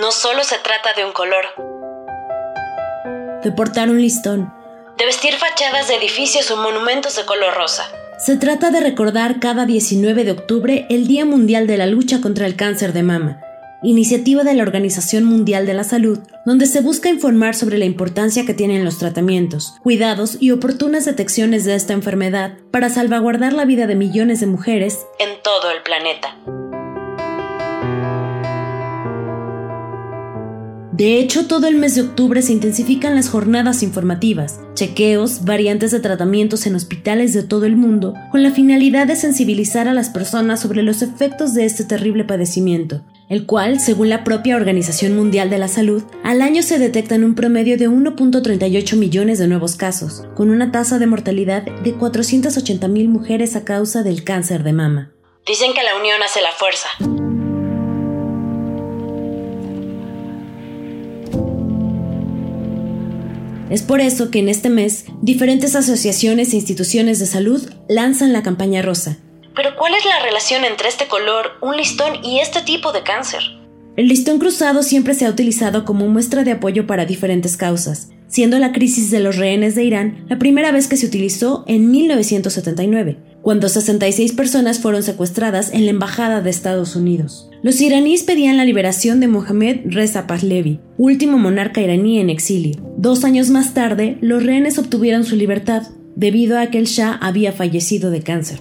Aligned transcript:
No 0.00 0.12
solo 0.12 0.44
se 0.44 0.56
trata 0.56 0.94
de 0.96 1.04
un 1.04 1.12
color. 1.12 1.44
De 3.44 3.52
portar 3.52 3.90
un 3.90 4.00
listón. 4.00 4.50
De 4.96 5.04
vestir 5.04 5.34
fachadas 5.34 5.88
de 5.88 5.96
edificios 5.96 6.50
o 6.50 6.56
monumentos 6.56 7.16
de 7.16 7.26
color 7.26 7.52
rosa. 7.52 7.84
Se 8.18 8.38
trata 8.38 8.70
de 8.70 8.80
recordar 8.80 9.40
cada 9.40 9.66
19 9.66 10.24
de 10.24 10.32
octubre 10.32 10.86
el 10.88 11.06
Día 11.06 11.26
Mundial 11.26 11.66
de 11.66 11.76
la 11.76 11.86
Lucha 11.86 12.22
contra 12.22 12.46
el 12.46 12.56
Cáncer 12.56 12.94
de 12.94 13.02
Mama, 13.02 13.42
iniciativa 13.82 14.42
de 14.42 14.54
la 14.54 14.62
Organización 14.62 15.24
Mundial 15.24 15.66
de 15.66 15.74
la 15.74 15.84
Salud, 15.84 16.20
donde 16.46 16.64
se 16.64 16.80
busca 16.80 17.10
informar 17.10 17.54
sobre 17.54 17.76
la 17.76 17.84
importancia 17.84 18.46
que 18.46 18.54
tienen 18.54 18.86
los 18.86 18.98
tratamientos, 18.98 19.74
cuidados 19.82 20.38
y 20.40 20.52
oportunas 20.52 21.04
detecciones 21.04 21.66
de 21.66 21.74
esta 21.74 21.92
enfermedad 21.92 22.54
para 22.70 22.88
salvaguardar 22.88 23.52
la 23.52 23.66
vida 23.66 23.86
de 23.86 23.96
millones 23.96 24.40
de 24.40 24.46
mujeres 24.46 24.98
en 25.18 25.42
todo 25.42 25.70
el 25.70 25.82
planeta. 25.82 26.36
De 31.00 31.18
hecho, 31.18 31.46
todo 31.46 31.66
el 31.66 31.76
mes 31.76 31.94
de 31.94 32.02
octubre 32.02 32.42
se 32.42 32.52
intensifican 32.52 33.14
las 33.14 33.30
jornadas 33.30 33.82
informativas, 33.82 34.60
chequeos, 34.74 35.46
variantes 35.46 35.92
de 35.92 36.00
tratamientos 36.00 36.66
en 36.66 36.74
hospitales 36.74 37.32
de 37.32 37.42
todo 37.42 37.64
el 37.64 37.74
mundo, 37.74 38.12
con 38.30 38.42
la 38.42 38.50
finalidad 38.50 39.06
de 39.06 39.16
sensibilizar 39.16 39.88
a 39.88 39.94
las 39.94 40.10
personas 40.10 40.60
sobre 40.60 40.82
los 40.82 41.00
efectos 41.00 41.54
de 41.54 41.64
este 41.64 41.84
terrible 41.84 42.24
padecimiento, 42.24 43.00
el 43.30 43.46
cual, 43.46 43.80
según 43.80 44.10
la 44.10 44.24
propia 44.24 44.56
Organización 44.56 45.16
Mundial 45.16 45.48
de 45.48 45.56
la 45.56 45.68
Salud, 45.68 46.02
al 46.22 46.42
año 46.42 46.62
se 46.62 46.78
detectan 46.78 47.24
un 47.24 47.34
promedio 47.34 47.78
de 47.78 47.88
1.38 47.88 48.96
millones 48.96 49.38
de 49.38 49.46
nuevos 49.48 49.76
casos, 49.76 50.24
con 50.36 50.50
una 50.50 50.70
tasa 50.70 50.98
de 50.98 51.06
mortalidad 51.06 51.62
de 51.62 51.94
480.000 51.94 53.08
mujeres 53.08 53.56
a 53.56 53.64
causa 53.64 54.02
del 54.02 54.22
cáncer 54.22 54.64
de 54.64 54.74
mama. 54.74 55.12
Dicen 55.46 55.72
que 55.72 55.82
la 55.82 55.98
unión 55.98 56.22
hace 56.22 56.42
la 56.42 56.52
fuerza. 56.52 56.88
Es 63.70 63.82
por 63.82 64.00
eso 64.00 64.30
que 64.30 64.40
en 64.40 64.48
este 64.48 64.68
mes 64.68 65.04
diferentes 65.22 65.76
asociaciones 65.76 66.52
e 66.52 66.56
instituciones 66.56 67.20
de 67.20 67.26
salud 67.26 67.70
lanzan 67.88 68.32
la 68.32 68.42
campaña 68.42 68.82
rosa. 68.82 69.18
Pero 69.54 69.76
¿cuál 69.78 69.94
es 69.94 70.04
la 70.04 70.22
relación 70.24 70.64
entre 70.64 70.88
este 70.88 71.06
color, 71.06 71.52
un 71.62 71.76
listón 71.76 72.24
y 72.24 72.40
este 72.40 72.62
tipo 72.62 72.92
de 72.92 73.02
cáncer? 73.02 73.40
El 73.96 74.08
listón 74.08 74.38
cruzado 74.38 74.82
siempre 74.82 75.14
se 75.14 75.26
ha 75.26 75.30
utilizado 75.30 75.84
como 75.84 76.08
muestra 76.08 76.42
de 76.42 76.52
apoyo 76.52 76.86
para 76.86 77.04
diferentes 77.04 77.56
causas, 77.56 78.08
siendo 78.26 78.58
la 78.58 78.72
crisis 78.72 79.10
de 79.10 79.20
los 79.20 79.36
rehenes 79.36 79.74
de 79.74 79.84
Irán 79.84 80.24
la 80.28 80.38
primera 80.38 80.72
vez 80.72 80.88
que 80.88 80.96
se 80.96 81.06
utilizó 81.06 81.64
en 81.68 81.90
1979, 81.90 83.18
cuando 83.42 83.68
66 83.68 84.32
personas 84.32 84.80
fueron 84.80 85.02
secuestradas 85.02 85.72
en 85.72 85.84
la 85.84 85.90
Embajada 85.90 86.40
de 86.40 86.50
Estados 86.50 86.96
Unidos. 86.96 87.48
Los 87.62 87.80
iraníes 87.80 88.22
pedían 88.22 88.56
la 88.56 88.64
liberación 88.64 89.20
de 89.20 89.28
Mohammad 89.28 89.76
Reza 89.84 90.26
Pahlavi, 90.26 90.80
último 90.96 91.38
monarca 91.38 91.80
iraní 91.80 92.20
en 92.20 92.30
exilio. 92.30 92.89
Dos 93.00 93.24
años 93.24 93.48
más 93.48 93.72
tarde, 93.72 94.18
los 94.20 94.44
rehenes 94.44 94.78
obtuvieron 94.78 95.24
su 95.24 95.34
libertad, 95.34 95.84
debido 96.16 96.58
a 96.58 96.66
que 96.66 96.76
el 96.76 96.84
Shah 96.84 97.14
había 97.14 97.50
fallecido 97.50 98.10
de 98.10 98.20
cáncer. 98.20 98.60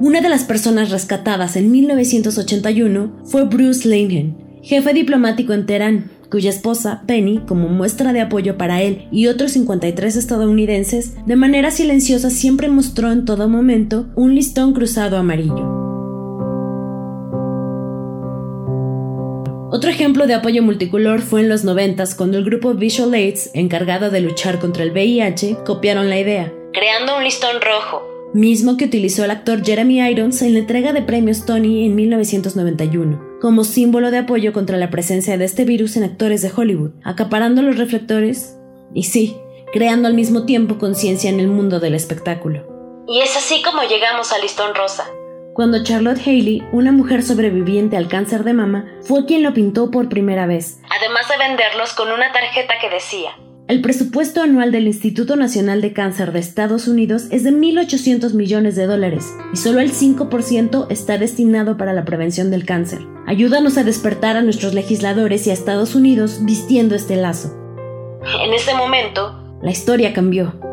Una 0.00 0.22
de 0.22 0.30
las 0.30 0.44
personas 0.44 0.88
rescatadas 0.88 1.56
en 1.56 1.70
1981 1.70 3.12
fue 3.26 3.44
Bruce 3.44 3.86
Langen, 3.86 4.34
jefe 4.62 4.94
diplomático 4.94 5.52
en 5.52 5.66
Teherán, 5.66 6.10
cuya 6.30 6.48
esposa, 6.48 7.02
Penny, 7.06 7.40
como 7.46 7.68
muestra 7.68 8.14
de 8.14 8.22
apoyo 8.22 8.56
para 8.56 8.80
él 8.80 9.08
y 9.12 9.26
otros 9.26 9.52
53 9.52 10.16
estadounidenses, 10.16 11.16
de 11.26 11.36
manera 11.36 11.70
silenciosa 11.70 12.30
siempre 12.30 12.70
mostró 12.70 13.12
en 13.12 13.26
todo 13.26 13.46
momento 13.46 14.06
un 14.16 14.34
listón 14.34 14.72
cruzado 14.72 15.18
amarillo. 15.18 15.81
Otro 19.74 19.88
ejemplo 19.88 20.26
de 20.26 20.34
apoyo 20.34 20.62
multicolor 20.62 21.22
fue 21.22 21.40
en 21.40 21.48
los 21.48 21.64
90 21.64 22.04
cuando 22.18 22.36
el 22.36 22.44
grupo 22.44 22.74
Visual 22.74 23.14
Aids, 23.14 23.50
encargado 23.54 24.10
de 24.10 24.20
luchar 24.20 24.58
contra 24.58 24.82
el 24.82 24.90
VIH, 24.90 25.64
copiaron 25.64 26.10
la 26.10 26.20
idea, 26.20 26.52
creando 26.74 27.16
un 27.16 27.24
listón 27.24 27.58
rojo, 27.62 28.06
mismo 28.34 28.76
que 28.76 28.84
utilizó 28.84 29.24
el 29.24 29.30
actor 29.30 29.64
Jeremy 29.64 30.06
Irons 30.10 30.42
en 30.42 30.52
la 30.52 30.58
entrega 30.58 30.92
de 30.92 31.00
premios 31.00 31.46
Tony 31.46 31.86
en 31.86 31.94
1991 31.94 33.32
como 33.40 33.64
símbolo 33.64 34.10
de 34.10 34.18
apoyo 34.18 34.52
contra 34.52 34.76
la 34.76 34.90
presencia 34.90 35.38
de 35.38 35.46
este 35.46 35.64
virus 35.64 35.96
en 35.96 36.04
actores 36.04 36.42
de 36.42 36.52
Hollywood, 36.54 36.90
acaparando 37.02 37.62
los 37.62 37.78
reflectores 37.78 38.58
y 38.94 39.04
sí, 39.04 39.38
creando 39.72 40.06
al 40.06 40.12
mismo 40.12 40.44
tiempo 40.44 40.76
conciencia 40.76 41.30
en 41.30 41.40
el 41.40 41.48
mundo 41.48 41.80
del 41.80 41.94
espectáculo. 41.94 43.04
Y 43.08 43.20
es 43.20 43.34
así 43.38 43.62
como 43.62 43.82
llegamos 43.84 44.32
al 44.32 44.42
listón 44.42 44.74
rosa. 44.74 45.06
Cuando 45.54 45.82
Charlotte 45.82 46.20
Haley, 46.24 46.62
una 46.72 46.92
mujer 46.92 47.22
sobreviviente 47.22 47.98
al 47.98 48.08
cáncer 48.08 48.42
de 48.42 48.54
mama, 48.54 48.86
fue 49.02 49.26
quien 49.26 49.42
lo 49.42 49.52
pintó 49.52 49.90
por 49.90 50.08
primera 50.08 50.46
vez. 50.46 50.80
Además 50.88 51.28
de 51.28 51.36
venderlos 51.36 51.92
con 51.92 52.10
una 52.10 52.32
tarjeta 52.32 52.74
que 52.80 52.88
decía, 52.88 53.32
el 53.68 53.82
presupuesto 53.82 54.42
anual 54.42 54.72
del 54.72 54.86
Instituto 54.86 55.36
Nacional 55.36 55.82
de 55.82 55.92
Cáncer 55.92 56.32
de 56.32 56.40
Estados 56.40 56.88
Unidos 56.88 57.26
es 57.30 57.44
de 57.44 57.52
1.800 57.52 58.32
millones 58.32 58.76
de 58.76 58.86
dólares 58.86 59.32
y 59.52 59.56
solo 59.56 59.80
el 59.80 59.92
5% 59.92 60.86
está 60.90 61.18
destinado 61.18 61.76
para 61.76 61.92
la 61.92 62.04
prevención 62.04 62.50
del 62.50 62.64
cáncer. 62.64 63.00
Ayúdanos 63.26 63.76
a 63.76 63.84
despertar 63.84 64.36
a 64.36 64.42
nuestros 64.42 64.72
legisladores 64.72 65.46
y 65.46 65.50
a 65.50 65.52
Estados 65.52 65.94
Unidos 65.94 66.40
vistiendo 66.42 66.94
este 66.94 67.16
lazo. 67.16 67.56
En 68.42 68.52
ese 68.54 68.74
momento, 68.74 69.58
la 69.62 69.70
historia 69.70 70.12
cambió. 70.12 70.71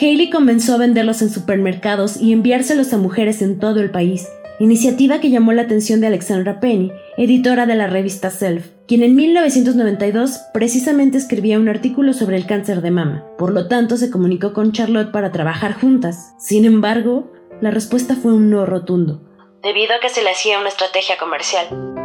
Haley 0.00 0.30
comenzó 0.30 0.74
a 0.74 0.78
venderlos 0.78 1.22
en 1.22 1.30
supermercados 1.30 2.18
y 2.18 2.32
enviárselos 2.32 2.92
a 2.92 2.98
mujeres 2.98 3.42
en 3.42 3.58
todo 3.58 3.80
el 3.80 3.90
país, 3.90 4.28
iniciativa 4.60 5.18
que 5.18 5.30
llamó 5.30 5.52
la 5.52 5.62
atención 5.62 6.00
de 6.00 6.06
Alexandra 6.06 6.60
Penny, 6.60 6.92
editora 7.16 7.66
de 7.66 7.74
la 7.74 7.88
revista 7.88 8.30
Self, 8.30 8.68
quien 8.86 9.02
en 9.02 9.16
1992 9.16 10.38
precisamente 10.54 11.18
escribía 11.18 11.58
un 11.58 11.68
artículo 11.68 12.12
sobre 12.12 12.36
el 12.36 12.46
cáncer 12.46 12.80
de 12.80 12.92
mama. 12.92 13.24
Por 13.38 13.52
lo 13.52 13.66
tanto, 13.66 13.96
se 13.96 14.10
comunicó 14.10 14.52
con 14.52 14.70
Charlotte 14.70 15.10
para 15.10 15.32
trabajar 15.32 15.72
juntas. 15.72 16.32
Sin 16.38 16.64
embargo, 16.64 17.32
la 17.60 17.72
respuesta 17.72 18.14
fue 18.14 18.32
un 18.32 18.50
no 18.50 18.66
rotundo. 18.66 19.22
Debido 19.64 19.94
a 19.94 20.00
que 20.00 20.10
se 20.10 20.22
le 20.22 20.30
hacía 20.30 20.60
una 20.60 20.68
estrategia 20.68 21.16
comercial. 21.18 21.97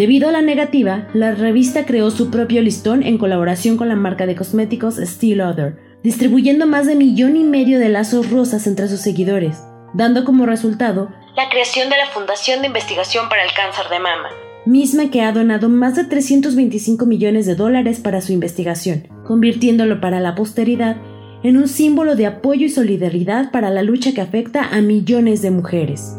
Debido 0.00 0.30
a 0.30 0.32
la 0.32 0.40
negativa, 0.40 1.08
la 1.12 1.34
revista 1.34 1.84
creó 1.84 2.10
su 2.10 2.30
propio 2.30 2.62
listón 2.62 3.02
en 3.02 3.18
colaboración 3.18 3.76
con 3.76 3.90
la 3.90 3.96
marca 3.96 4.24
de 4.24 4.34
cosméticos 4.34 4.94
Steel 4.96 5.42
Other, 5.42 5.76
distribuyendo 6.02 6.66
más 6.66 6.86
de 6.86 6.94
millón 6.94 7.36
y 7.36 7.44
medio 7.44 7.78
de 7.78 7.90
lazos 7.90 8.30
rosas 8.30 8.66
entre 8.66 8.88
sus 8.88 9.00
seguidores, 9.00 9.62
dando 9.92 10.24
como 10.24 10.46
resultado 10.46 11.10
la 11.36 11.50
creación 11.50 11.90
de 11.90 11.98
la 11.98 12.06
Fundación 12.06 12.62
de 12.62 12.68
Investigación 12.68 13.28
para 13.28 13.44
el 13.44 13.52
Cáncer 13.52 13.90
de 13.90 13.98
Mama, 13.98 14.30
misma 14.64 15.10
que 15.10 15.20
ha 15.20 15.32
donado 15.32 15.68
más 15.68 15.96
de 15.96 16.04
325 16.04 17.04
millones 17.04 17.44
de 17.44 17.54
dólares 17.54 18.00
para 18.00 18.22
su 18.22 18.32
investigación, 18.32 19.06
convirtiéndolo 19.26 20.00
para 20.00 20.20
la 20.20 20.34
posteridad 20.34 20.96
en 21.42 21.58
un 21.58 21.68
símbolo 21.68 22.16
de 22.16 22.24
apoyo 22.24 22.64
y 22.64 22.70
solidaridad 22.70 23.50
para 23.50 23.68
la 23.68 23.82
lucha 23.82 24.14
que 24.14 24.22
afecta 24.22 24.66
a 24.72 24.80
millones 24.80 25.42
de 25.42 25.50
mujeres. 25.50 26.14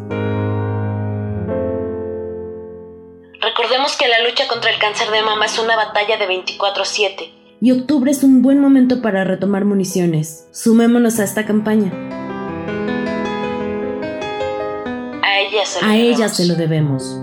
Recordemos 3.72 3.96
que 3.96 4.10
la 4.10 4.22
lucha 4.28 4.50
contra 4.50 4.70
el 4.70 4.80
cáncer 4.80 5.10
de 5.12 5.22
mama 5.22 5.46
es 5.46 5.58
una 5.58 5.78
batalla 5.78 6.18
de 6.18 6.28
24/7. 6.28 7.32
Y 7.62 7.72
octubre 7.72 8.12
es 8.12 8.22
un 8.22 8.42
buen 8.42 8.60
momento 8.60 9.02
para 9.02 9.24
retomar 9.24 9.64
municiones. 9.64 10.50
Sumémonos 10.52 11.20
a 11.20 11.24
esta 11.24 11.46
campaña. 11.46 11.90
A 15.24 15.40
ella 15.40 15.66
se 15.66 15.80
lo, 15.80 15.88
a 15.88 15.94
debemos. 15.94 16.20
ella 16.20 16.28
se 16.28 16.46
lo 16.48 16.56
debemos. 16.56 17.22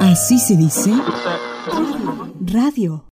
Así 0.00 0.38
se 0.38 0.56
dice 0.56 0.90
radio. 2.40 3.04